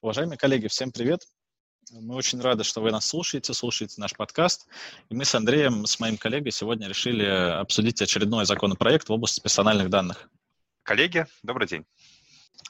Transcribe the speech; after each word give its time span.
Уважаемые 0.00 0.38
коллеги, 0.38 0.68
всем 0.68 0.92
привет. 0.92 1.22
Мы 1.90 2.14
очень 2.14 2.40
рады, 2.40 2.62
что 2.62 2.80
вы 2.80 2.92
нас 2.92 3.04
слушаете, 3.04 3.52
слушаете 3.52 4.00
наш 4.00 4.12
подкаст. 4.14 4.68
И 5.08 5.14
мы 5.14 5.24
с 5.24 5.34
Андреем, 5.34 5.86
с 5.86 5.98
моим 5.98 6.16
коллегой, 6.16 6.52
сегодня 6.52 6.86
решили 6.86 7.24
обсудить 7.24 8.00
очередной 8.00 8.46
законопроект 8.46 9.08
в 9.08 9.12
области 9.12 9.40
персональных 9.40 9.90
данных. 9.90 10.30
Коллеги, 10.84 11.26
добрый 11.42 11.66
день. 11.66 11.84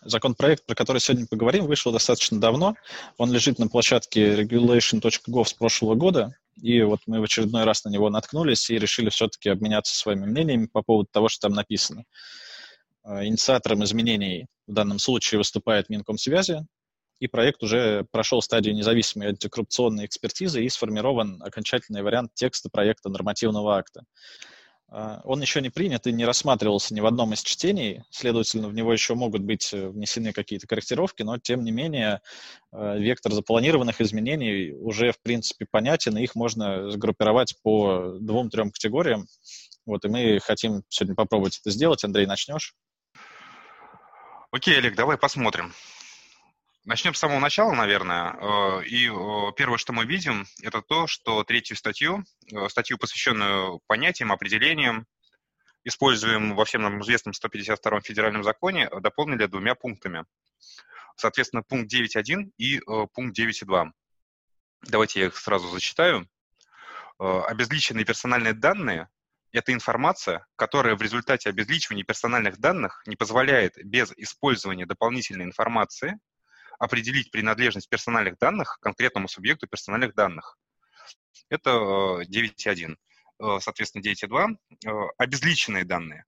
Законопроект, 0.00 0.64
про 0.64 0.74
который 0.74 1.00
сегодня 1.00 1.26
поговорим, 1.26 1.66
вышел 1.66 1.92
достаточно 1.92 2.40
давно. 2.40 2.76
Он 3.18 3.30
лежит 3.30 3.58
на 3.58 3.68
площадке 3.68 4.34
regulation.gov 4.34 5.44
с 5.44 5.52
прошлого 5.52 5.96
года. 5.96 6.34
И 6.62 6.80
вот 6.80 7.00
мы 7.04 7.20
в 7.20 7.24
очередной 7.24 7.64
раз 7.64 7.84
на 7.84 7.90
него 7.90 8.08
наткнулись 8.08 8.70
и 8.70 8.78
решили 8.78 9.10
все-таки 9.10 9.50
обменяться 9.50 9.94
своими 9.94 10.24
мнениями 10.24 10.64
по 10.64 10.80
поводу 10.80 11.10
того, 11.12 11.28
что 11.28 11.48
там 11.48 11.56
написано. 11.56 12.04
Э, 13.04 13.26
инициатором 13.26 13.84
изменений 13.84 14.46
в 14.66 14.72
данном 14.72 14.98
случае 14.98 15.36
выступает 15.36 15.90
Минкомсвязи, 15.90 16.66
и 17.20 17.26
проект 17.26 17.62
уже 17.62 18.06
прошел 18.10 18.42
стадию 18.42 18.74
независимой 18.74 19.28
антикоррупционной 19.28 20.06
экспертизы 20.06 20.64
и 20.64 20.68
сформирован 20.68 21.42
окончательный 21.42 22.02
вариант 22.02 22.32
текста 22.34 22.68
проекта 22.70 23.08
нормативного 23.08 23.76
акта. 23.76 24.04
А, 24.90 25.20
он 25.24 25.40
еще 25.42 25.60
не 25.60 25.68
принят 25.68 26.06
и 26.06 26.12
не 26.12 26.24
рассматривался 26.24 26.94
ни 26.94 27.00
в 27.00 27.06
одном 27.06 27.34
из 27.34 27.42
чтений, 27.42 28.02
следовательно, 28.10 28.68
в 28.68 28.74
него 28.74 28.92
еще 28.92 29.14
могут 29.14 29.42
быть 29.42 29.72
э, 29.74 29.88
внесены 29.88 30.32
какие-то 30.32 30.66
корректировки, 30.66 31.22
но, 31.22 31.38
тем 31.38 31.62
не 31.62 31.70
менее, 31.70 32.22
э, 32.72 32.98
вектор 32.98 33.32
запланированных 33.32 34.00
изменений 34.00 34.72
уже, 34.72 35.12
в 35.12 35.20
принципе, 35.20 35.66
понятен, 35.70 36.16
и 36.16 36.22
их 36.22 36.34
можно 36.34 36.90
сгруппировать 36.90 37.56
по 37.62 38.16
двум-трем 38.18 38.70
категориям. 38.70 39.26
Вот, 39.84 40.04
и 40.04 40.08
мы 40.08 40.38
хотим 40.42 40.82
сегодня 40.88 41.14
попробовать 41.14 41.58
это 41.60 41.70
сделать. 41.70 42.04
Андрей, 42.04 42.26
начнешь? 42.26 42.74
Окей, 44.50 44.78
Олег, 44.78 44.96
давай 44.96 45.18
посмотрим. 45.18 45.74
Начнем 46.88 47.12
с 47.12 47.18
самого 47.18 47.38
начала, 47.38 47.74
наверное. 47.74 48.32
Э, 48.40 48.82
и 48.82 49.08
э, 49.08 49.52
первое, 49.58 49.76
что 49.76 49.92
мы 49.92 50.06
видим, 50.06 50.46
это 50.62 50.80
то, 50.80 51.06
что 51.06 51.44
третью 51.44 51.76
статью, 51.76 52.24
э, 52.50 52.66
статью, 52.70 52.96
посвященную 52.96 53.82
понятиям, 53.86 54.32
определениям, 54.32 55.06
используем 55.84 56.56
во 56.56 56.64
всем 56.64 56.80
нам 56.80 57.02
известном 57.02 57.34
152 57.34 58.00
федеральном 58.00 58.42
законе, 58.42 58.88
дополнили 59.02 59.44
двумя 59.44 59.74
пунктами. 59.74 60.24
Соответственно, 61.14 61.62
пункт 61.62 61.92
9.1 61.92 62.52
и 62.56 62.80
пункт 63.12 63.38
9.2. 63.38 63.90
Давайте 64.84 65.20
я 65.20 65.26
их 65.26 65.36
сразу 65.36 65.68
зачитаю. 65.68 66.26
Обезличенные 67.18 68.06
персональные 68.06 68.54
данные– 68.54 69.10
это 69.52 69.74
информация, 69.74 70.46
которая 70.56 70.96
в 70.96 71.02
результате 71.02 71.50
обезличивания 71.50 72.04
персональных 72.04 72.56
данных 72.56 73.02
не 73.04 73.16
позволяет 73.16 73.74
без 73.76 74.10
использования 74.16 74.86
дополнительной 74.86 75.44
информации 75.44 76.18
определить 76.78 77.30
принадлежность 77.30 77.88
персональных 77.88 78.38
данных 78.38 78.78
конкретному 78.80 79.28
субъекту 79.28 79.66
персональных 79.66 80.14
данных. 80.14 80.56
Это 81.48 81.70
9.1. 81.70 82.92
Э, 83.40 83.56
э, 83.56 83.58
соответственно, 83.60 84.02
9.2. 84.02 84.56
Э, 84.86 84.90
обезличенные 85.18 85.84
данные. 85.84 86.24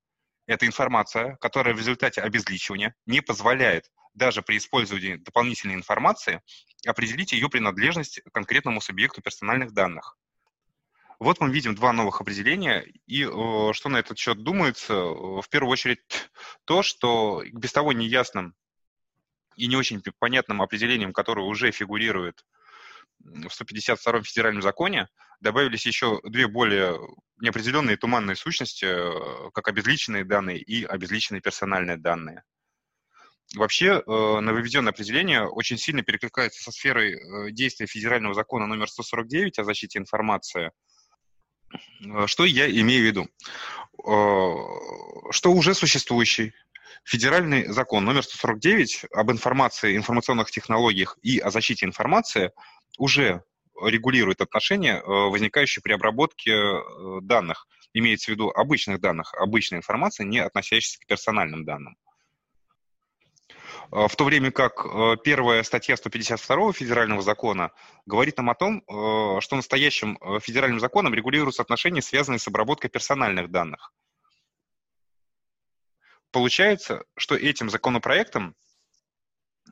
Это 0.46 0.66
информация, 0.66 1.36
которая 1.36 1.74
в 1.74 1.78
результате 1.78 2.20
обезличивания 2.22 2.94
не 3.06 3.20
позволяет 3.20 3.90
даже 4.14 4.42
при 4.42 4.56
использовании 4.56 5.16
дополнительной 5.16 5.74
информации 5.74 6.42
определить 6.86 7.32
ее 7.32 7.48
принадлежность 7.48 8.20
конкретному 8.32 8.80
субъекту 8.80 9.22
персональных 9.22 9.72
данных. 9.72 10.16
Вот 11.20 11.38
мы 11.38 11.52
видим 11.52 11.74
два 11.74 11.92
новых 11.92 12.20
определения, 12.20 12.84
и 13.06 13.24
что 13.24 13.88
на 13.88 13.98
этот 13.98 14.18
счет 14.18 14.42
думается? 14.42 14.94
В 14.94 15.44
первую 15.50 15.70
очередь 15.70 16.00
то, 16.64 16.82
что 16.82 17.44
без 17.52 17.72
того 17.72 17.92
неясным 17.92 18.54
и 19.60 19.66
не 19.66 19.76
очень 19.76 20.02
понятным 20.18 20.62
определением, 20.62 21.12
которое 21.12 21.46
уже 21.46 21.70
фигурирует 21.70 22.44
в 23.18 23.48
152-м 23.48 24.24
федеральном 24.24 24.62
законе, 24.62 25.08
добавились 25.40 25.86
еще 25.86 26.20
две 26.24 26.46
более 26.48 26.98
неопределенные 27.40 27.96
туманные 27.96 28.36
сущности, 28.36 28.86
э, 28.86 29.50
как 29.52 29.68
обезличенные 29.68 30.24
данные 30.24 30.58
и 30.58 30.84
обезличенные 30.84 31.40
персональные 31.40 31.98
данные. 31.98 32.42
Вообще, 33.56 33.86
э, 33.86 34.00
нововведенное 34.06 34.92
определение 34.92 35.46
очень 35.46 35.76
сильно 35.76 36.02
перекликается 36.02 36.62
со 36.62 36.70
сферой 36.70 37.14
э, 37.14 37.50
действия 37.50 37.86
федерального 37.86 38.34
закона 38.34 38.66
номер 38.66 38.88
149 38.88 39.58
о 39.58 39.64
защите 39.64 39.98
информации. 39.98 40.70
Что 42.26 42.44
я 42.44 42.68
имею 42.68 43.02
в 43.02 43.06
виду? 43.06 43.28
Что 45.30 45.52
уже 45.52 45.72
существующий 45.74 46.52
Федеральный 47.04 47.66
закон 47.66 48.04
номер 48.04 48.22
149 48.22 49.06
об 49.12 49.30
информации, 49.30 49.96
информационных 49.96 50.50
технологиях 50.50 51.18
и 51.22 51.38
о 51.38 51.50
защите 51.50 51.86
информации 51.86 52.52
уже 52.98 53.42
регулирует 53.82 54.40
отношения, 54.40 54.96
э, 54.96 55.02
возникающие 55.06 55.82
при 55.82 55.92
обработке 55.92 56.52
э, 56.52 57.20
данных. 57.22 57.66
Имеется 57.92 58.30
в 58.30 58.34
виду 58.34 58.50
обычных 58.50 59.00
данных, 59.00 59.34
обычной 59.34 59.78
информации, 59.78 60.24
не 60.24 60.38
относящейся 60.38 61.00
к 61.00 61.06
персональным 61.06 61.64
данным. 61.64 61.96
Э, 63.92 64.06
в 64.06 64.14
то 64.16 64.24
время 64.24 64.50
как 64.50 64.86
первая 65.24 65.62
статья 65.62 65.96
152 65.96 66.72
федерального 66.72 67.22
закона 67.22 67.72
говорит 68.06 68.36
нам 68.36 68.50
о 68.50 68.54
том, 68.54 68.82
что 69.40 69.56
настоящим 69.56 70.18
федеральным 70.40 70.80
законом 70.80 71.14
регулируются 71.14 71.62
отношения, 71.62 72.02
связанные 72.02 72.38
с 72.38 72.48
обработкой 72.48 72.90
персональных 72.90 73.50
данных. 73.50 73.92
Получается, 76.32 77.04
что 77.16 77.34
этим 77.34 77.70
законопроектом 77.70 78.54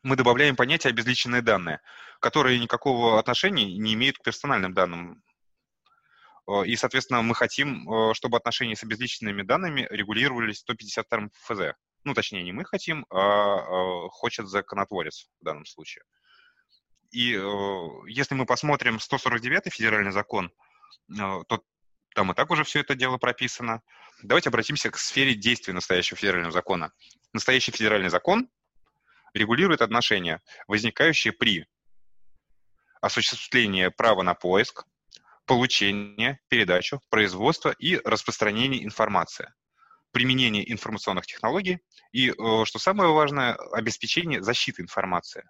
мы 0.02 0.16
добавляем 0.16 0.56
понятие 0.56 0.91
обезличенные 0.91 1.42
данные, 1.42 1.80
которые 2.20 2.58
никакого 2.58 3.19
отношения 3.19 3.64
не 3.78 3.94
имеют 3.94 4.19
к 4.19 4.22
персональным 4.22 4.74
данным. 4.74 5.22
Э, 6.48 6.64
и, 6.64 6.76
соответственно, 6.76 7.22
мы 7.22 7.34
хотим, 7.34 7.88
э, 7.88 8.14
чтобы 8.14 8.36
отношения 8.36 8.76
с 8.76 8.82
обезличенными 8.82 9.42
данными 9.42 9.86
регулировались 9.91 10.58
152 10.58 11.28
ФЗ. 11.44 11.74
Ну, 12.04 12.14
точнее, 12.14 12.42
не 12.42 12.52
мы 12.52 12.64
хотим, 12.64 13.06
а, 13.10 13.56
а 13.56 14.08
хочет 14.08 14.48
законотворец 14.48 15.28
в 15.40 15.44
данном 15.44 15.66
случае. 15.66 16.04
И 17.10 17.34
э, 17.34 17.88
если 18.08 18.34
мы 18.34 18.46
посмотрим 18.46 19.00
149 19.00 19.72
федеральный 19.72 20.12
закон, 20.12 20.52
то 21.16 21.62
там 22.14 22.32
и 22.32 22.34
так 22.34 22.50
уже 22.50 22.64
все 22.64 22.80
это 22.80 22.94
дело 22.94 23.16
прописано. 23.16 23.82
Давайте 24.22 24.48
обратимся 24.48 24.90
к 24.90 24.98
сфере 24.98 25.34
действия 25.34 25.72
настоящего 25.72 26.16
федерального 26.16 26.52
закона. 26.52 26.92
Настоящий 27.32 27.70
федеральный 27.70 28.08
закон 28.08 28.48
регулирует 29.32 29.80
отношения, 29.80 30.42
возникающие 30.66 31.32
при 31.32 31.66
осуществлении 33.00 33.88
права 33.88 34.22
на 34.22 34.34
поиск, 34.34 34.86
получение, 35.46 36.40
передачу, 36.48 37.00
производство 37.10 37.70
и 37.70 37.96
распространение 38.04 38.84
информации, 38.84 39.52
применение 40.10 40.70
информационных 40.72 41.26
технологий 41.26 41.78
и, 42.10 42.30
э, 42.30 42.64
что 42.64 42.78
самое 42.80 43.12
важное, 43.12 43.54
обеспечение 43.72 44.42
защиты 44.42 44.82
информации. 44.82 45.48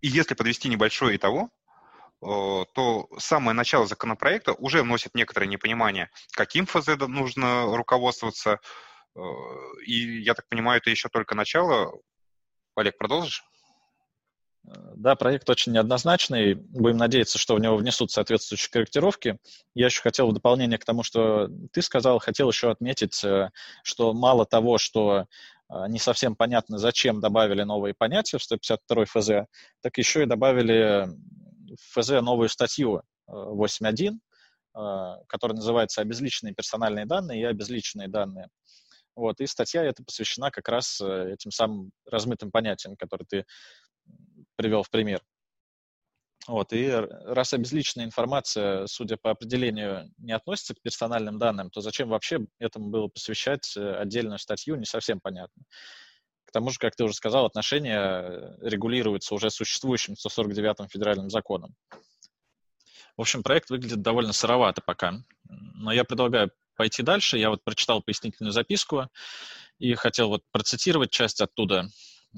И 0.00 0.08
если 0.08 0.34
подвести 0.34 0.68
небольшое 0.68 1.16
итого, 1.16 1.50
то 2.20 3.08
самое 3.18 3.54
начало 3.54 3.86
законопроекта 3.86 4.52
уже 4.52 4.82
вносит 4.82 5.14
некоторое 5.14 5.46
непонимание, 5.46 6.10
каким 6.32 6.66
ФЗ 6.66 6.96
нужно 6.98 7.74
руководствоваться. 7.76 8.60
Э, 9.16 9.20
и, 9.86 10.22
я 10.22 10.34
так 10.34 10.48
понимаю, 10.48 10.78
это 10.78 10.90
еще 10.90 11.08
только 11.08 11.34
начало. 11.34 11.92
Олег, 12.76 12.98
продолжишь? 12.98 13.42
Э, 14.66 14.70
да, 14.96 15.16
проект 15.16 15.48
очень 15.48 15.72
неоднозначный. 15.72 16.54
Будем 16.54 16.98
надеяться, 16.98 17.38
что 17.38 17.54
в 17.54 17.60
него 17.60 17.76
внесут 17.76 18.10
соответствующие 18.10 18.70
корректировки. 18.70 19.38
Я 19.74 19.86
еще 19.86 20.02
хотел 20.02 20.28
в 20.28 20.34
дополнение 20.34 20.78
к 20.78 20.84
тому, 20.84 21.02
что 21.02 21.48
ты 21.72 21.82
сказал, 21.82 22.18
хотел 22.18 22.50
еще 22.50 22.70
отметить, 22.70 23.24
что 23.82 24.12
мало 24.12 24.46
того, 24.46 24.78
что 24.78 25.26
не 25.88 26.00
совсем 26.00 26.34
понятно, 26.34 26.78
зачем 26.78 27.20
добавили 27.20 27.62
новые 27.62 27.94
понятия 27.94 28.38
в 28.38 28.42
152 28.42 29.04
ФЗ, 29.04 29.30
так 29.80 29.98
еще 29.98 30.24
и 30.24 30.26
добавили 30.26 31.08
ФЗ 31.92 32.20
новую 32.22 32.48
статью 32.48 33.02
8.1, 33.28 34.12
э, 34.12 34.78
э, 34.78 35.24
которая 35.26 35.56
называется 35.56 36.00
«Обезличенные 36.00 36.54
персональные 36.54 37.06
данные 37.06 37.40
и 37.40 37.44
обезличенные 37.44 38.08
данные». 38.08 38.48
Вот, 39.16 39.40
и 39.40 39.46
статья 39.46 39.82
эта 39.82 40.04
посвящена 40.04 40.50
как 40.50 40.68
раз 40.68 41.00
э, 41.00 41.32
этим 41.32 41.50
самым 41.50 41.90
размытым 42.06 42.50
понятиям, 42.50 42.96
которые 42.96 43.26
ты 43.26 43.44
привел 44.56 44.82
в 44.82 44.90
пример. 44.90 45.20
Вот, 46.46 46.72
и 46.72 46.88
раз 46.90 47.52
обезличенная 47.52 48.06
информация, 48.06 48.86
судя 48.86 49.16
по 49.18 49.30
определению, 49.30 50.10
не 50.16 50.32
относится 50.32 50.74
к 50.74 50.80
персональным 50.80 51.38
данным, 51.38 51.70
то 51.70 51.80
зачем 51.80 52.08
вообще 52.08 52.46
этому 52.58 52.88
было 52.88 53.08
посвящать 53.08 53.76
отдельную 53.76 54.38
статью, 54.38 54.76
не 54.76 54.86
совсем 54.86 55.20
понятно. 55.20 55.62
К 56.50 56.52
тому 56.52 56.70
же, 56.70 56.78
как 56.80 56.96
ты 56.96 57.04
уже 57.04 57.14
сказал, 57.14 57.46
отношения 57.46 58.00
э, 58.00 58.68
регулируются 58.68 59.36
уже 59.36 59.50
существующим 59.50 60.14
149-м 60.14 60.88
федеральным 60.88 61.30
законом. 61.30 61.76
В 63.16 63.20
общем, 63.20 63.44
проект 63.44 63.70
выглядит 63.70 64.02
довольно 64.02 64.32
сыровато 64.32 64.82
пока. 64.84 65.14
Но 65.44 65.92
я 65.92 66.02
предлагаю 66.02 66.50
пойти 66.74 67.04
дальше. 67.04 67.38
Я 67.38 67.50
вот 67.50 67.62
прочитал 67.62 68.02
пояснительную 68.02 68.50
записку 68.50 69.06
и 69.78 69.94
хотел 69.94 70.28
вот 70.28 70.42
процитировать 70.50 71.12
часть 71.12 71.40
оттуда. 71.40 71.88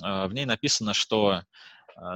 Э, 0.04 0.26
в 0.26 0.34
ней 0.34 0.44
написано, 0.44 0.92
что 0.92 1.44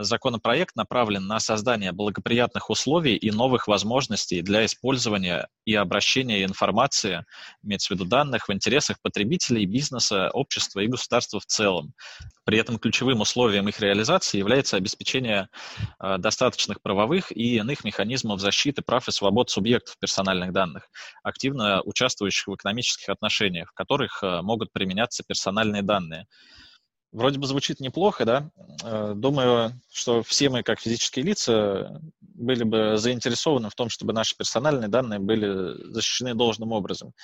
законопроект 0.01 0.77
направлен 0.77 1.27
на 1.27 1.41
создание 1.41 1.93
благоприятных 1.93 2.71
условий 2.71 3.17
и 3.17 3.31
новых 3.31 3.69
возможностей 3.69 4.43
для 4.43 4.65
использования 4.65 5.49
и 5.65 5.75
обращения 5.75 6.45
информации, 6.45 7.25
имеется 7.63 7.89
в 7.89 7.91
виду 7.93 8.05
данных, 8.05 8.49
в 8.49 8.53
интересах 8.53 9.01
потребителей, 9.03 9.67
бизнеса, 9.67 10.31
общества 10.33 10.81
и 10.81 10.87
государства 10.87 11.41
в 11.41 11.47
целом. 11.47 11.93
При 12.45 12.59
этом 12.59 12.79
ключевым 12.79 13.21
условием 13.21 13.69
их 13.69 13.81
реализации 13.81 14.39
является 14.39 14.77
обеспечение 14.77 15.49
э, 16.01 16.19
достаточных 16.19 16.81
правовых 16.81 17.37
и 17.37 17.57
иных 17.57 17.85
механизмов 17.85 18.41
защиты 18.41 18.83
прав 18.83 19.09
и 19.09 19.13
свобод 19.13 19.51
субъектов 19.51 19.99
персональных 19.99 20.53
данных, 20.53 20.89
активно 21.23 21.83
участвующих 21.83 22.47
в 22.47 22.55
экономических 22.55 23.09
отношениях, 23.09 23.71
в 23.71 23.75
которых 23.75 24.23
э, 24.23 24.43
могут 24.43 24.73
применяться 24.73 25.25
персональные 25.27 25.83
данные. 25.83 26.27
Вроде 27.17 27.39
бы 27.39 27.47
звучит 27.47 27.81
неплохо, 27.81 28.27
да? 28.27 28.51
Э, 28.85 29.15
думаю, 29.17 29.81
что 29.91 30.23
все 30.23 30.51
мы, 30.51 30.63
как 30.63 30.81
физические 30.81 31.25
лица, 31.25 31.99
были 32.21 32.63
бы 32.63 32.99
заинтересованы 32.99 33.71
в 33.71 33.75
том, 33.75 33.89
чтобы 33.89 34.13
наши 34.13 34.37
персональные 34.37 34.89
данные 34.89 35.19
были 35.19 35.83
защищены 35.95 36.35
должным 36.35 36.73
образом. 36.73 37.15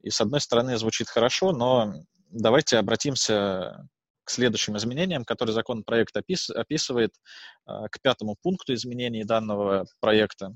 И 0.00 0.10
с 0.10 0.20
одной 0.20 0.40
стороны 0.40 0.78
звучит 0.78 1.08
хорошо, 1.08 1.50
но 1.50 1.92
давайте 2.30 2.78
обратимся 2.78 3.84
к 4.22 4.30
следующим 4.30 4.76
изменениям, 4.76 5.24
которые 5.24 5.54
законопроект 5.54 6.16
опис, 6.16 6.48
описывает, 6.48 7.10
э, 7.66 7.88
к 7.90 8.00
пятому 8.00 8.36
пункту 8.40 8.74
изменений 8.74 9.24
данного 9.24 9.86
проекта. 9.98 10.54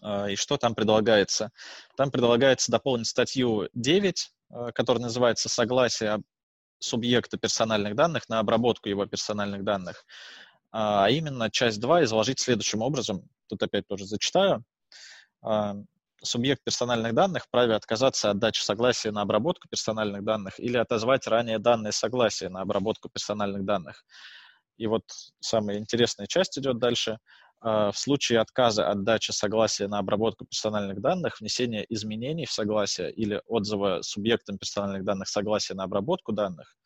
Э, 0.00 0.30
и 0.30 0.36
что 0.36 0.58
там 0.58 0.76
предлагается? 0.76 1.50
Там 1.96 2.12
предлагается 2.12 2.70
дополнить 2.70 3.08
статью 3.08 3.68
9, 3.74 4.30
которая 4.74 5.02
называется 5.02 5.48
«Согласие 5.48 6.22
субъекта 6.78 7.38
персональных 7.38 7.94
данных 7.94 8.28
на 8.28 8.38
обработку 8.38 8.88
его 8.88 9.06
персональных 9.06 9.64
данных. 9.64 10.04
А 10.70 11.08
именно 11.10 11.50
часть 11.50 11.80
2 11.80 12.04
изложить 12.04 12.40
следующим 12.40 12.82
образом. 12.82 13.28
Тут 13.48 13.62
опять 13.62 13.86
тоже 13.86 14.04
зачитаю. 14.04 14.64
А, 15.42 15.76
субъект 16.22 16.62
персональных 16.64 17.14
данных 17.14 17.44
вправе 17.44 17.74
отказаться 17.74 18.30
от 18.30 18.38
дачи 18.38 18.60
согласия 18.60 19.10
на 19.10 19.22
обработку 19.22 19.68
персональных 19.68 20.24
данных 20.24 20.58
или 20.58 20.76
отозвать 20.76 21.26
ранее 21.26 21.58
данные 21.58 21.92
согласия 21.92 22.48
на 22.48 22.60
обработку 22.60 23.08
персональных 23.08 23.64
данных. 23.64 24.04
И 24.76 24.86
вот 24.86 25.02
самая 25.40 25.78
интересная 25.78 26.26
часть 26.26 26.58
идет 26.58 26.78
дальше. 26.78 27.18
А, 27.60 27.90
в 27.90 27.98
случае 27.98 28.40
отказа 28.40 28.88
от 28.88 29.02
дачи 29.04 29.32
согласия 29.32 29.88
на 29.88 29.98
обработку 29.98 30.44
персональных 30.44 31.00
данных, 31.00 31.40
внесение 31.40 31.84
изменений 31.88 32.46
в 32.46 32.52
согласие 32.52 33.12
или 33.12 33.42
отзыва 33.46 34.02
субъектам 34.02 34.58
персональных 34.58 35.04
данных 35.04 35.28
согласия 35.28 35.74
на 35.74 35.84
обработку 35.84 36.32
данных, 36.32 36.76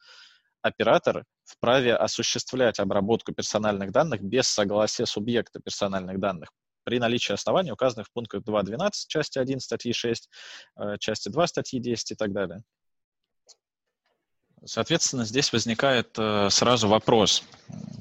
оператор 0.63 1.25
вправе 1.45 1.95
осуществлять 1.95 2.79
обработку 2.79 3.33
персональных 3.33 3.93
данных 3.93 4.23
без 4.23 4.49
согласия 4.49 5.05
субъекта 5.05 5.61
персональных 5.61 6.19
данных 6.19 6.49
при 6.85 6.99
наличии 6.99 7.33
оснований, 7.33 7.71
указанных 7.73 8.09
в 8.09 8.13
пунктах 8.13 8.43
2.12 8.43 8.91
части 9.09 9.39
1 9.39 9.61
статьи 9.61 9.93
6, 9.93 10.29
э, 10.77 10.97
части 10.99 11.29
2 11.29 11.47
статьи 11.47 11.81
10 11.81 12.13
и 12.13 12.15
так 12.15 12.33
далее. 12.33 12.63
Соответственно, 14.64 15.25
здесь 15.25 15.53
возникает 15.53 16.17
э, 16.19 16.49
сразу 16.50 16.87
вопрос, 16.87 17.43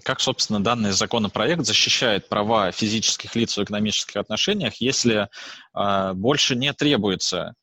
как, 0.03 0.19
собственно, 0.19 0.63
данный 0.63 0.91
законопроект 0.91 1.65
защищает 1.65 2.29
права 2.29 2.71
физических 2.71 3.35
лиц 3.35 3.57
в 3.57 3.63
экономических 3.63 4.17
отношениях, 4.17 4.75
если 4.75 5.27
э, 5.73 6.13
больше 6.13 6.55
не 6.55 6.71
требуется 6.73 7.55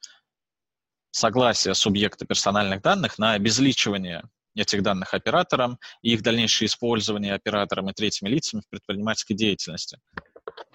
согласия 1.12 1.74
субъекта 1.74 2.26
персональных 2.26 2.82
данных 2.82 3.18
на 3.18 3.32
обезличивание 3.32 4.24
этих 4.56 4.82
данных 4.82 5.14
оператором 5.14 5.78
и 6.02 6.14
их 6.14 6.22
дальнейшее 6.22 6.66
использование 6.66 7.34
оператором 7.34 7.88
и 7.88 7.92
третьими 7.92 8.28
лицами 8.28 8.62
в 8.62 8.68
предпринимательской 8.68 9.34
деятельности. 9.34 9.98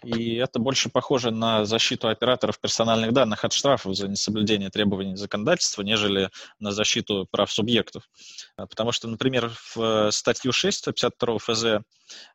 И 0.04 0.36
это 0.36 0.60
больше 0.60 0.90
похоже 0.90 1.32
на 1.32 1.66
защиту 1.66 2.10
операторов 2.10 2.60
персональных 2.60 3.14
данных 3.14 3.46
от 3.46 3.54
штрафов 3.54 3.96
за 3.96 4.08
несоблюдение 4.08 4.70
требований 4.70 5.16
законодательства, 5.16 5.82
нежели 5.82 6.30
на 6.60 6.72
защиту 6.72 7.28
прав 7.32 7.52
субъектов. 7.52 8.10
Потому 8.56 8.92
что, 8.92 9.08
например, 9.08 9.52
в 9.76 10.12
статью 10.12 10.52
6 10.52 10.86
52 10.86 11.38
ФЗ 11.40 11.66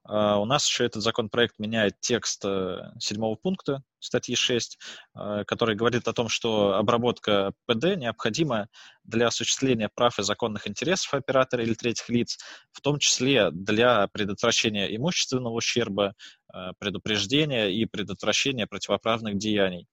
у 0.04 0.44
нас 0.44 0.66
еще 0.66 0.86
этот 0.86 1.02
законопроект 1.02 1.58
меняет 1.58 2.00
текст 2.00 2.42
э, 2.44 2.78
седьмого 2.98 3.36
пункта 3.36 3.82
статьи 4.00 4.34
6, 4.34 4.78
э, 5.14 5.44
который 5.46 5.76
говорит 5.76 6.08
о 6.08 6.12
том, 6.12 6.28
что 6.28 6.74
обработка 6.74 7.52
ПД 7.66 7.96
необходима 7.96 8.68
для 9.04 9.26
осуществления 9.28 9.90
прав 9.94 10.18
и 10.18 10.22
законных 10.22 10.68
интересов 10.68 11.14
оператора 11.14 11.62
или 11.62 11.74
третьих 11.74 12.08
лиц, 12.08 12.38
в 12.72 12.80
том 12.80 12.98
числе 12.98 13.50
для 13.50 14.06
предотвращения 14.08 14.94
имущественного 14.96 15.54
ущерба, 15.54 16.08
э, 16.08 16.12
предупреждения 16.78 17.68
и 17.68 17.84
предотвращения 17.84 18.66
противоправных 18.66 19.36
деяний. 19.38 19.86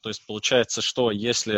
То 0.00 0.08
есть 0.08 0.26
получается, 0.26 0.80
что 0.80 1.10
если 1.10 1.54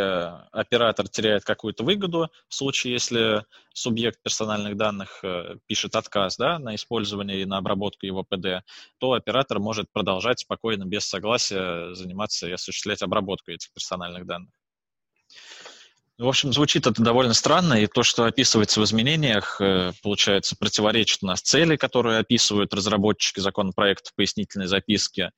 оператор 0.53 1.09
теряет 1.09 1.45
какую-то 1.45 1.85
выгоду, 1.85 2.31
в 2.49 2.55
случае, 2.55 2.95
если 2.95 3.45
субъект 3.73 4.23
персональных 4.23 4.77
данных 4.77 5.21
э, 5.23 5.57
пишет 5.67 5.95
отказ 5.95 6.37
да, 6.37 6.59
на 6.59 6.75
использование 6.75 7.43
и 7.43 7.45
на 7.45 7.59
обработку 7.59 8.07
его 8.07 8.25
ПД, 8.25 8.65
то 8.99 9.13
оператор 9.13 9.61
может 9.61 9.91
продолжать 9.93 10.41
спокойно, 10.41 10.85
без 10.85 11.05
согласия, 11.05 11.95
заниматься 11.95 12.49
и 12.49 12.53
осуществлять 12.53 13.03
обработку 13.03 13.53
этих 13.53 13.73
персональных 13.73 14.27
данных. 14.27 14.51
В 16.21 16.29
общем, 16.29 16.53
звучит 16.53 16.87
это 16.87 17.03
довольно 17.03 17.33
странно, 17.33 17.83
и 17.83 17.87
то, 17.87 18.03
что 18.03 18.27
описывается 18.27 18.79
в 18.79 18.85
изменениях, 18.85 19.59
э, 19.59 19.93
получается, 20.03 20.55
противоречит 20.55 21.23
у 21.23 21.27
нас 21.27 21.41
цели, 21.41 21.77
которые 21.77 22.19
описывают 22.19 22.75
разработчики 22.75 23.41
законопроекта 23.41 24.11
в 24.11 24.15
пояснительной 24.17 24.67
записке, 24.67 25.31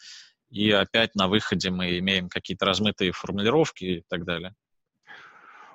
и 0.51 0.73
опять 0.73 1.15
на 1.15 1.29
выходе 1.29 1.71
мы 1.71 1.99
имеем 1.99 2.29
какие-то 2.29 2.67
размытые 2.67 3.13
формулировки 3.13 3.85
и 3.85 4.03
так 4.09 4.25
далее. 4.25 4.55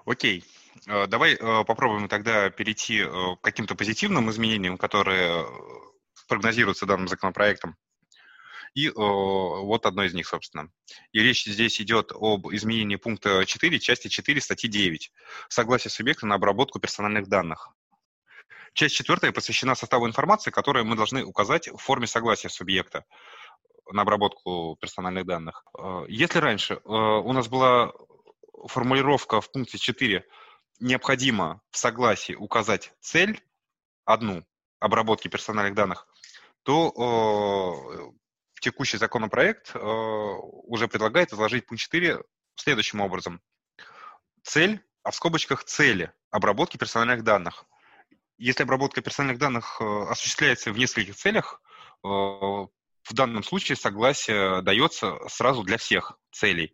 Окей. 0.06 0.44
Э, 0.88 1.08
давай 1.08 1.36
э, 1.36 1.64
попробуем 1.64 2.10
тогда 2.10 2.50
перейти 2.50 3.06
к 3.06 3.40
каким-то 3.42 3.76
позитивным 3.76 4.30
изменениям, 4.30 4.78
которые 4.78 5.46
прогнозируются 6.28 6.86
данным 6.86 7.08
законопроектом. 7.08 7.78
И 8.78 8.92
вот 8.92 9.88
одно 9.88 10.04
из 10.04 10.14
них, 10.14 10.28
собственно. 10.28 10.70
И 11.12 11.20
речь 11.20 11.46
здесь 11.46 11.82
идет 11.82 12.12
об 12.14 12.48
изменении 12.54 12.96
пункта 12.96 13.44
4, 13.44 13.80
части 13.80 14.08
4 14.08 14.40
статьи 14.40 14.70
9. 14.70 15.12
Согласие 15.50 15.90
субъекта 15.90 16.28
на 16.28 16.36
обработку 16.36 16.80
персональных 16.80 17.28
данных. 17.28 17.70
Часть 18.74 18.94
четвертая 18.94 19.32
посвящена 19.32 19.74
составу 19.74 20.08
информации, 20.08 20.52
которую 20.52 20.86
мы 20.86 20.96
должны 20.96 21.24
указать 21.24 21.68
в 21.68 21.78
форме 21.78 22.06
согласия 22.06 22.50
субъекта 22.50 23.04
на 23.92 24.04
обработку 24.04 24.78
персональных 24.80 25.26
данных. 25.26 25.66
Э, 25.76 26.06
если 26.08 26.38
раньше 26.38 26.76
э, 26.76 26.80
у 26.86 27.34
нас 27.34 27.48
была 27.48 27.92
формулировка 28.68 29.42
в 29.42 29.52
пункте 29.52 29.80
4 29.80 30.24
необходимо 30.80 31.62
в 31.72 31.78
согласии 31.80 32.34
указать 32.34 32.94
цель 33.00 33.42
одну 34.06 34.46
обработки 34.80 35.30
персональных 35.30 35.74
данных, 35.74 36.08
то 36.62 38.14
текущий 38.60 38.98
законопроект 38.98 39.72
э, 39.74 39.80
уже 39.80 40.88
предлагает 40.88 41.34
изложить 41.34 41.66
пункт 41.66 41.82
4 41.82 42.24
следующим 42.56 43.02
образом. 43.02 43.42
Цель, 44.44 44.82
а 45.04 45.12
в 45.12 45.16
скобочках 45.16 45.64
цели 45.64 46.12
обработки 46.32 46.78
персональных 46.78 47.24
данных. 47.24 47.66
Если 48.38 48.64
обработка 48.64 49.02
персональных 49.02 49.40
данных 49.40 49.78
э, 49.80 49.84
осуществляется 50.10 50.72
в 50.72 50.78
нескольких 50.78 51.16
целях, 51.16 51.62
э, 52.04 52.08
в 52.08 53.14
данном 53.14 53.44
случае 53.44 53.76
согласие 53.76 54.62
дается 54.62 55.18
сразу 55.28 55.64
для 55.64 55.78
всех 55.78 56.20
целей. 56.32 56.74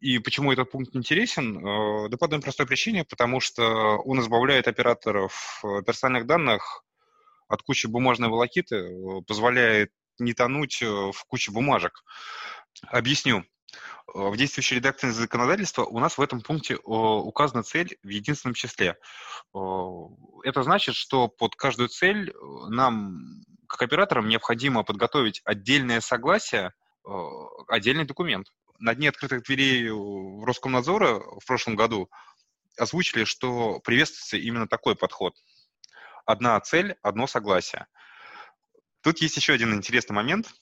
И 0.00 0.18
почему 0.18 0.52
этот 0.52 0.70
пункт 0.70 0.94
интересен? 0.94 1.58
Э, 1.58 2.08
да 2.08 2.16
по 2.16 2.26
одной 2.26 2.40
простой 2.40 2.66
причине, 2.66 3.04
потому 3.04 3.40
что 3.40 3.98
он 3.98 4.20
избавляет 4.20 4.68
операторов 4.68 5.60
э, 5.64 5.82
персональных 5.82 6.26
данных 6.26 6.84
от 7.48 7.62
кучи 7.62 7.86
бумажной 7.86 8.28
волокиты, 8.28 8.76
э, 8.76 9.22
позволяет 9.26 9.92
не 10.18 10.32
тонуть 10.34 10.82
в 10.82 11.24
куче 11.26 11.50
бумажек. 11.50 12.04
Объясню. 12.88 13.44
В 14.06 14.36
действующей 14.36 14.76
редакции 14.76 15.10
законодательства 15.10 15.84
у 15.84 15.98
нас 15.98 16.16
в 16.16 16.22
этом 16.22 16.40
пункте 16.40 16.76
указана 16.76 17.62
цель 17.62 17.98
в 18.02 18.08
единственном 18.08 18.54
числе. 18.54 18.96
Это 19.52 20.62
значит, 20.62 20.94
что 20.94 21.28
под 21.28 21.56
каждую 21.56 21.88
цель 21.88 22.32
нам 22.68 23.42
как 23.66 23.82
операторам 23.82 24.28
необходимо 24.28 24.84
подготовить 24.84 25.42
отдельное 25.44 26.00
согласие, 26.00 26.72
э, 27.04 27.10
отдельный 27.68 28.04
документ. 28.04 28.52
На 28.78 28.94
дне 28.94 29.08
открытых 29.08 29.42
дверей 29.42 29.88
Роскомнадзора 29.88 31.18
в 31.40 31.44
прошлом 31.46 31.76
году 31.76 32.10
озвучили, 32.78 33.24
что 33.24 33.80
приветствуется 33.80 34.36
именно 34.36 34.68
такой 34.68 34.96
подход. 34.96 35.34
Одна 36.24 36.60
цель, 36.60 36.96
одно 37.02 37.26
согласие. 37.26 37.86
Тут 39.06 39.18
есть 39.18 39.36
еще 39.36 39.52
один 39.52 39.72
интересный 39.72 40.14
момент. 40.14 40.52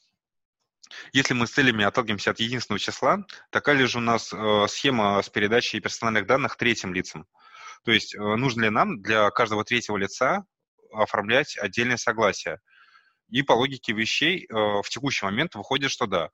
Если 1.15 1.33
мы 1.33 1.47
с 1.47 1.53
целями 1.53 1.83
отталкиваемся 1.83 2.31
от 2.31 2.41
единственного 2.41 2.79
числа, 2.79 3.25
такая 3.49 3.87
же 3.87 3.97
у 3.97 4.03
нас 4.03 4.35
э, 4.35 4.67
схема 4.69 5.23
с 5.23 5.31
передачей 5.31 5.81
персональных 5.81 6.27
данных 6.27 6.59
третьим 6.59 6.93
лицам. 6.93 7.27
То 7.87 7.91
есть 7.91 8.15
э, 8.15 8.19
нужно 8.19 8.65
ли 8.65 8.69
нам 8.69 9.01
для 9.01 9.31
каждого 9.31 9.65
третьего 9.65 9.97
лица 9.97 10.45
оформлять 10.93 11.57
отдельное 11.57 11.97
согласие. 11.97 12.61
И 13.31 13.41
по 13.41 13.53
логике 13.53 13.95
вещей 13.95 14.47
в 14.51 14.85
текущий 14.91 15.25
момент 15.25 15.55
выходит, 15.55 15.91
что 15.91 16.07
да, 16.07 16.29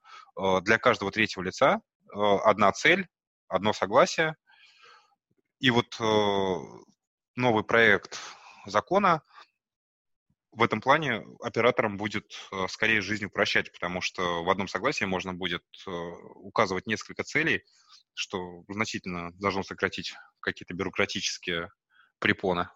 для 0.63 0.79
каждого 0.79 1.13
третьего 1.13 1.45
лица 1.45 1.81
одна 2.13 2.73
цель, 2.73 3.07
одно 3.47 3.73
согласие. 3.73 4.35
И 5.61 5.71
вот 5.71 5.97
новый 7.37 7.63
проект 7.63 8.19
закона 8.67 9.23
в 10.53 10.63
этом 10.63 10.81
плане 10.81 11.25
операторам 11.41 11.97
будет 11.97 12.25
скорее 12.69 13.01
жизнь 13.01 13.25
упрощать, 13.25 13.73
потому 13.73 14.01
что 14.01 14.43
в 14.43 14.51
одном 14.51 14.69
согласии 14.69 15.05
можно 15.05 15.33
будет 15.33 15.63
указывать 16.35 16.87
несколько 16.87 17.23
целей, 17.23 17.63
что 18.15 18.65
значительно 18.69 19.31
должно 19.35 19.63
сократить 19.63 20.15
какие-то 20.41 20.75
бюрократические 20.75 21.71
препоны. 22.19 22.69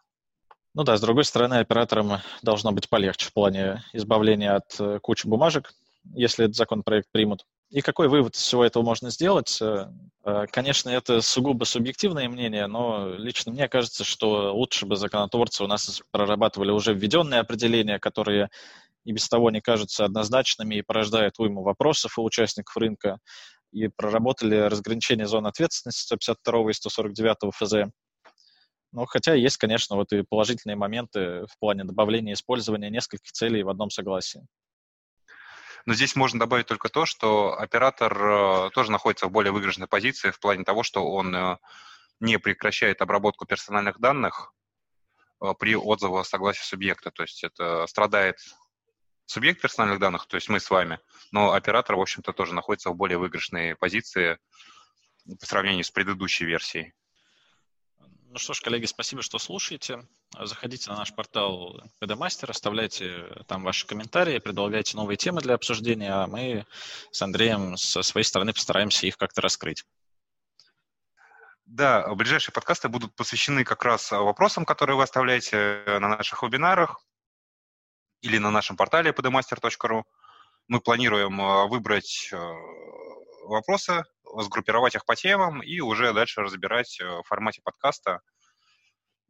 Ну 0.75 0.83
да, 0.83 0.97
с 0.97 1.01
другой 1.01 1.25
стороны, 1.25 1.55
операторам 1.55 2.21
должно 2.43 2.73
быть 2.73 2.89
полегче 2.89 3.29
в 3.29 3.33
плане 3.33 3.85
избавления 3.93 4.57
от 4.57 4.75
э, 4.81 4.99
кучи 5.01 5.25
бумажек, 5.25 5.73
если 6.15 6.47
этот 6.47 6.57
законопроект 6.57 7.09
примут. 7.13 7.47
И 7.75 7.81
какой 7.81 8.07
вывод 8.07 8.37
из 8.37 8.41
всего 8.41 8.65
этого 8.65 8.85
можно 8.85 9.11
сделать? 9.11 9.59
Э, 9.61 9.89
э, 10.25 10.47
конечно, 10.53 10.91
это 10.91 11.21
сугубо 11.21 11.65
субъективное 11.65 12.29
мнение, 12.29 12.69
но 12.69 13.09
лично 13.17 13.51
мне 13.51 13.67
кажется, 13.67 14.05
что 14.05 14.55
лучше 14.55 14.87
бы 14.87 14.95
законотворцы 14.95 15.65
у 15.65 15.67
нас 15.67 16.01
прорабатывали 16.13 16.71
уже 16.71 16.95
введенные 16.95 17.41
определения, 17.41 17.99
которые 17.99 18.49
и 19.05 19.11
без 19.11 19.29
того 19.29 19.51
не 19.51 19.61
кажутся 19.61 20.05
однозначными 20.05 20.77
и 20.77 20.83
порождают 20.83 21.35
уйму 21.41 21.65
вопросов 21.65 22.17
у 22.17 22.23
участников 22.23 22.77
рынка, 22.77 23.19
и 23.73 23.89
проработали 23.89 24.55
разграничение 24.55 25.27
зон 25.27 25.45
ответственности 25.45 26.03
152 26.03 26.71
и 26.71 26.75
149 26.75 27.53
ФЗ. 27.53 27.93
Ну, 28.93 29.05
хотя 29.07 29.35
есть, 29.35 29.57
конечно, 29.57 29.97
вот 29.97 30.13
и 30.13 30.23
положительные 30.23 30.77
моменты 30.77 31.45
в 31.47 31.59
плане 31.59 31.83
добавления 31.83 32.35
использования 32.35 32.89
нескольких 32.89 33.33
целей 33.33 33.65
в 33.65 33.69
одном 33.69 33.91
согласии. 33.91 34.47
Но 35.87 35.95
здесь 35.95 36.17
можно 36.17 36.41
добавить 36.41 36.67
только 36.67 36.89
то, 36.89 37.05
что 37.05 37.59
оператор 37.59 38.17
э, 38.17 38.71
тоже 38.71 38.91
находится 38.91 39.27
в 39.27 39.31
более 39.31 39.53
выигрышной 39.53 39.87
позиции 39.87 40.31
в 40.31 40.41
плане 40.41 40.65
того, 40.65 40.83
что 40.83 41.07
он 41.07 41.35
э, 41.35 41.59
не 42.21 42.39
прекращает 42.39 43.03
обработку 43.03 43.45
персональных 43.45 44.01
данных 44.01 44.55
э, 45.43 45.53
при 45.59 45.77
отзыве 45.77 46.21
о 46.21 46.25
согласии 46.25 46.63
субъекта. 46.63 47.11
То 47.11 47.23
есть 47.23 47.45
это 47.45 47.87
страдает 47.87 48.39
субъект 49.27 49.61
персональных 49.61 50.01
данных, 50.01 50.27
то 50.27 50.37
есть 50.37 50.49
мы 50.49 50.61
с 50.61 50.71
вами, 50.71 51.01
но 51.33 51.53
оператор, 51.53 51.97
в 51.97 52.01
общем-то, 52.01 52.33
тоже 52.33 52.55
находится 52.55 52.91
в 52.91 52.97
более 52.97 53.19
выигрышной 53.19 53.75
позиции 53.75 54.39
по 55.41 55.47
сравнению 55.47 55.85
с 55.85 55.91
предыдущей 55.91 56.45
версией. 56.45 56.93
Ну 58.35 58.41
что 58.41 58.53
ж, 58.53 58.63
коллеги, 58.63 58.87
спасибо, 58.87 59.23
что 59.23 59.39
слушаете. 59.39 60.09
Заходите 60.37 60.91
на 60.91 60.97
наш 60.97 61.15
портал 61.15 61.81
Master, 62.01 62.51
оставляйте 62.51 63.29
там 63.47 63.63
ваши 63.63 63.87
комментарии, 63.87 64.41
предлагайте 64.41 64.97
новые 64.97 65.17
темы 65.17 65.41
для 65.41 65.55
обсуждения, 65.55 66.13
а 66.13 66.27
мы 66.27 66.67
с 67.13 67.23
Андреем 67.23 67.77
со 67.77 68.03
своей 68.03 68.25
стороны 68.25 68.53
постараемся 68.53 69.07
их 69.07 69.19
как-то 69.19 69.41
раскрыть. 69.41 69.85
Да, 71.65 72.13
ближайшие 72.13 72.53
подкасты 72.53 72.89
будут 72.89 73.15
посвящены 73.15 73.63
как 73.63 73.85
раз 73.85 74.11
вопросам, 74.11 74.65
которые 74.65 74.97
вы 74.97 75.05
оставляете 75.05 75.85
на 75.87 76.09
наших 76.09 76.43
вебинарах 76.43 77.07
или 78.21 78.39
на 78.39 78.51
нашем 78.51 78.77
портале 78.77 79.13
pdmaster.ru. 79.13 80.03
Мы 80.67 80.81
планируем 80.81 81.41
э, 81.41 81.69
выбрать 81.69 82.31
э, 82.33 82.37
вопросы, 83.45 84.03
сгруппировать 84.43 84.95
их 84.95 85.05
по 85.05 85.17
темам 85.17 85.63
и 85.63 85.81
уже 85.81 86.13
дальше 86.13 86.43
разбирать 86.43 87.01
э, 87.01 87.05
в 87.05 87.23
формате 87.25 87.61
подкаста, 87.63 88.21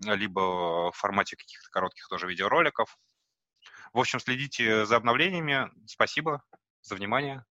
либо 0.00 0.90
в 0.90 0.96
формате 0.96 1.36
каких-то 1.36 1.68
коротких 1.70 2.08
тоже 2.08 2.26
видеороликов. 2.26 2.98
В 3.92 4.00
общем, 4.00 4.18
следите 4.18 4.86
за 4.86 4.96
обновлениями. 4.96 5.70
Спасибо 5.86 6.42
за 6.82 6.96
внимание. 6.96 7.44